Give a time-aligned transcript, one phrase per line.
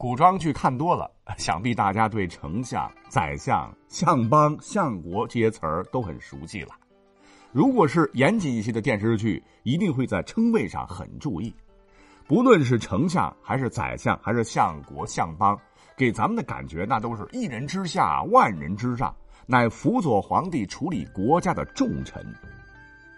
[0.00, 6.68] 古装剧看多了， 想必大家对丞相、宰相、相邦、相国这些词儿都很熟悉了。
[7.50, 11.52] 如果是严谨一些的电视剧，一定会在称谓上很注意。
[12.28, 15.58] 不论是丞相，还是宰相，还是相国、相邦，
[15.96, 19.12] 给咱们的感觉那都是一人之下，万人之上，
[19.46, 22.24] 乃辅佐皇帝处理国家的重臣。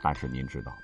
[0.03, 0.79] 但是您知道吗？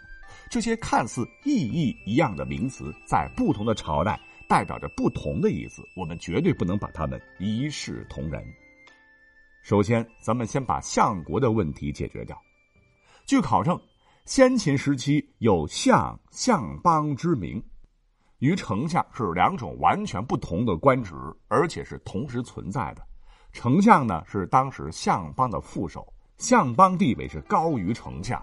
[0.50, 4.20] 这些看似意义一样的名词，在不同的朝代。
[4.48, 8.44] 代表着不同的意思，我们绝对不能把他们一视同仁。
[9.62, 12.40] 首先，咱们先把相国的问题解决掉。
[13.26, 13.80] 据考证，
[14.24, 17.60] 先秦时期有相、相邦之名，
[18.38, 21.14] 与丞相是两种完全不同的官职，
[21.48, 23.02] 而且是同时存在的。
[23.52, 26.06] 丞相呢是当时相邦的副手，
[26.38, 28.40] 相邦地位是高于丞相。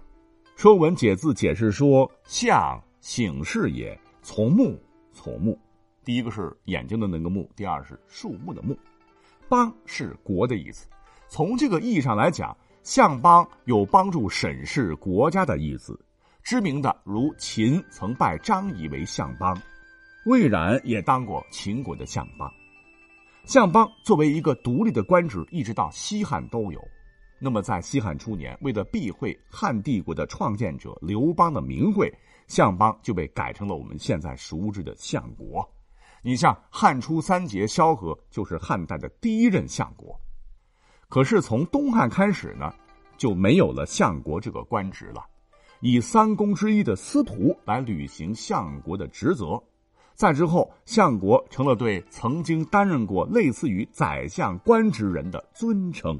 [0.61, 4.77] 《说文解字》解释说：“相，醒事也，从木，
[5.13, 5.57] 从木。”
[6.03, 8.77] 第一个是眼睛的那个目，第二是树木的木，
[9.47, 10.87] 邦是国的意思。
[11.29, 15.99] 从这个意义上来讲，相邦有帮助审视国家的意思。
[16.43, 19.57] 知名的如秦曾拜张仪为相邦，
[20.25, 22.51] 魏冉也当过秦国的相邦。
[23.45, 26.81] 相邦作为一个独立的官职，一直到西汉都有。
[27.39, 32.13] 那么在西汉初年，为了避讳汉帝国的创建者刘邦的名讳，
[32.47, 35.65] 相邦就被改成了我们现在熟知的相国。
[36.25, 40.17] 你像汉初三杰萧何就是汉代的第一任相国，
[41.09, 42.73] 可是从东汉开始呢，
[43.17, 45.21] 就没有了相国这个官职了，
[45.81, 49.61] 以三公之一的司徒来履行相国的职责。
[50.13, 56.17] 再之后，相国成了对曾经担任过类似于宰相官职人的尊称。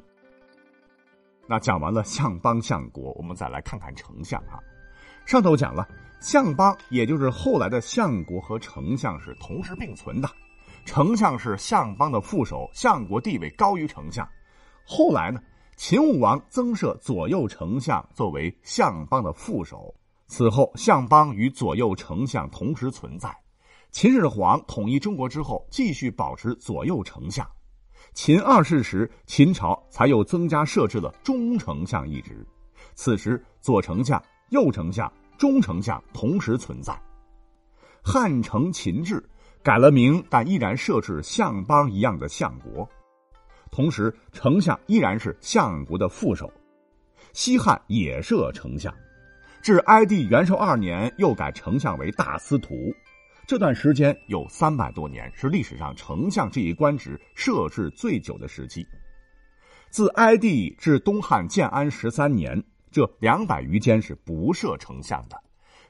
[1.48, 4.60] 那讲完了相邦、相国，我们再来看看丞相啊。
[5.26, 5.88] 上头讲了。
[6.20, 10.30] 相邦，也就是后来的相国和丞相是同时并存的，
[10.86, 14.26] 丞相是相邦的副手，相国地位高于丞相。
[14.86, 15.42] 后来呢，
[15.76, 19.94] 秦武王增设左右丞相作为相邦的副手，
[20.28, 23.36] 此后相邦与左右丞相同时存在。
[23.92, 27.46] 秦始皇统一中国之后，继续保持左右丞相。
[28.14, 32.48] 秦二世时，秦朝才又增加设置了中丞相一职，
[32.96, 34.22] 此时左丞相、
[34.54, 35.12] 右丞相。
[35.36, 36.98] 中丞相同时存在，
[38.02, 39.22] 汉承秦制
[39.62, 42.88] 改了名，但依然设置相邦一样的相国，
[43.72, 46.50] 同时丞相依然是相国的副手。
[47.34, 48.94] 西汉也设丞相，
[49.62, 52.94] 至哀帝元寿二年又改丞相为大司徒，
[53.46, 58.86] 这段时间有三百多年，是历史上丞相这一官职设置最久的时期。
[59.90, 62.64] 自哀帝至东汉建安十三年。
[62.94, 65.36] 这两百余间是不设丞相的。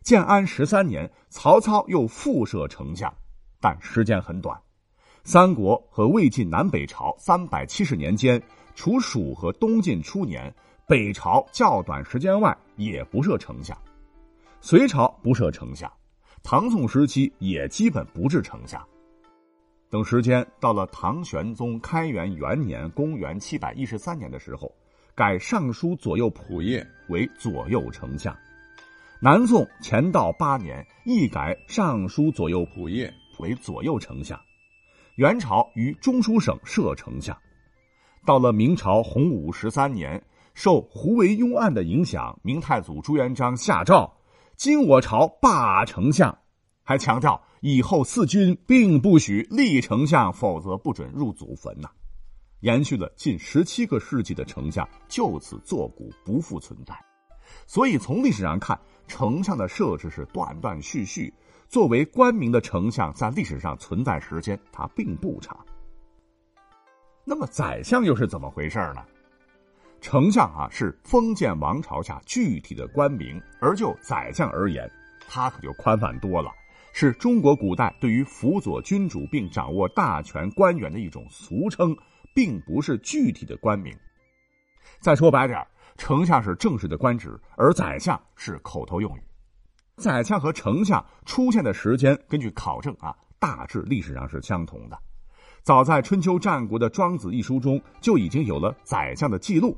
[0.04, 3.14] 建安十三年，曹操又复设丞相，
[3.60, 4.58] 但时间很短。
[5.26, 8.42] 三国和魏晋南北朝三百七十年间，
[8.74, 10.54] 除蜀和东晋初年，
[10.88, 13.78] 北朝较短时间外，也不设丞相。
[14.62, 15.92] 隋朝不设丞相，
[16.42, 18.82] 唐宋时期也基本不置丞相。
[19.90, 24.74] 等时间到了唐玄宗开元元年（公元七百一十三年）的时候。
[25.16, 28.36] 改尚书左右仆射为左右丞相，
[29.20, 34.40] 南宋乾道八年亦改尚书左右仆射为左右丞相，
[35.18, 37.38] 元朝于中书省设丞相，
[38.26, 40.20] 到了明朝洪武十三年，
[40.56, 44.12] 受胡惟庸案的影响，明太祖朱元璋下诏，
[44.56, 46.36] 今我朝罢丞相，
[46.82, 51.88] 还强调以后四军并不许立丞相，否则不准入祖坟呐。
[52.64, 56.98] 延续了近十七个世纪的丞相就此作古不复存在，
[57.68, 61.34] 所以从历史上看，丞相的设置是断断续续。
[61.68, 65.58] 作为官名的丞相，在历史上存在时间它并不长。
[67.26, 69.04] 那么宰相又是怎么回事呢？
[70.00, 74.90] 丞相啊是封建王朝下具体的官名，而就宰相而言，
[75.28, 76.50] 他可就宽泛多了，
[76.94, 81.94] 是中国古代对于辅佐君主并掌握大权官员的一种俗称。
[82.34, 83.96] 并不是具体的官名。
[85.00, 85.66] 再说白点
[85.98, 89.22] 丞相是正式的官职，而宰相是口头用语。
[89.98, 94.98] 宰相和丞相出现的时间，根据考证啊，大致历史上是相同的。
[95.62, 99.78] 早在春秋战国的《庄子》一书中，就已经有了宰相的记录。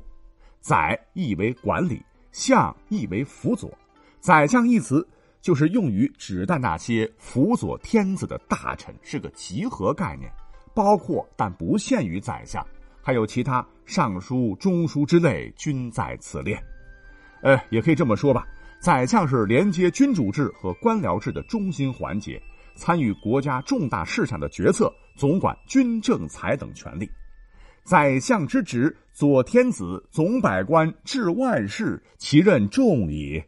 [0.60, 3.70] 宰意为管理，相意为辅佐。
[4.18, 5.06] 宰相一词
[5.40, 10.32] 就是用于指代那些辅佐天子的大臣，是个集合概念。
[10.76, 12.62] 包括但不限于宰相，
[13.00, 16.62] 还有其他尚书、中书之类，均在此列。
[17.40, 18.46] 呃，也可以这么说吧，
[18.78, 22.38] 宰相是连接君主制和官僚制的中心环节，
[22.74, 27.10] 参与国家重大事项的决策，总管军政财等权力。
[27.82, 33.42] 宰相之职，佐天子，总百官，治万事，其任重矣。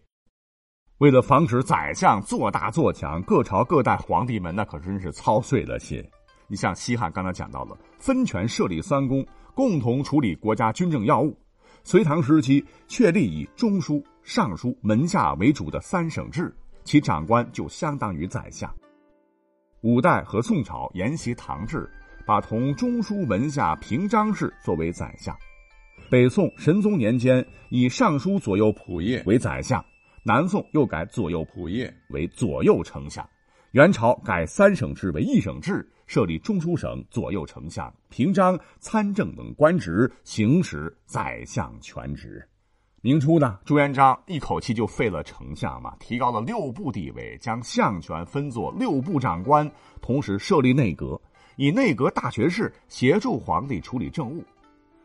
[0.96, 6.02] 为了防止宰相做大做强，各朝各代皇帝们那可真是操碎了心。
[6.48, 9.24] 你像西汉刚才讲到了，分权设立三公，
[9.54, 11.36] 共同处理国家军政要务。
[11.84, 16.54] 隋唐时期确立以中书、尚书、门下为主的三省制，
[16.84, 18.74] 其长官就相当于宰相。
[19.82, 21.88] 五代和宋朝沿袭唐制，
[22.26, 25.36] 把同中书门下平章事作为宰相。
[26.10, 29.84] 北宋神宗年间以尚书左右仆射为宰相。
[30.24, 33.26] 南宋又改左右仆射为左右丞相，
[33.72, 42.42] 元朝改三省制为一省制，设立中书省、左右丞相、平章、参政等官职，行使宰相权职。
[43.02, 49.70] 明初呢，朱元璋一口气就废了丞相嘛，提高了六部地位，将相权分作六部长官，
[50.00, 51.20] 同时设立内阁，
[51.56, 54.42] 以内阁大学士协助皇帝处理政务。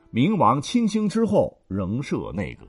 [0.10, 2.66] 明王亲兴之后，仍设内阁。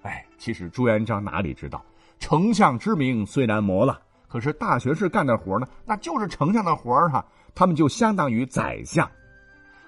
[0.00, 1.84] 哎，其实朱元璋哪里知道？
[2.18, 4.00] 丞相之名虽然没了，
[4.34, 7.24] 可是大学士干的活呢，那就是丞相的活儿哈。
[7.54, 9.08] 他们就相当于宰相。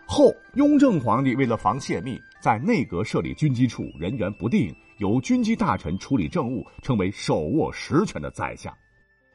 [0.06, 8.72] 后雍正皇帝为了防泄密，在内阁设立军机处，人员不定，由军机大臣处理政务，成为手握实权的宰相。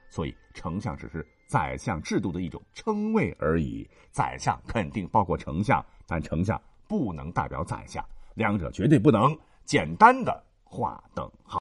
[0.09, 3.85] 所以，丞相只是宰相制度的一种称谓而已。
[4.11, 8.01] 宰相肯定包括丞相，但丞相不能代表宰相，
[8.33, 11.59] 两者绝对不能简单的划等号。